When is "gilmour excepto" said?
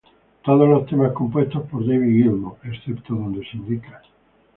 2.23-3.13